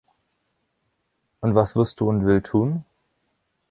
Und 1.41 1.53
was 1.53 1.75
wirst 1.75 1.99
du 1.99 2.09
und 2.09 2.25
Will 2.25 2.41
tun? 2.41 2.83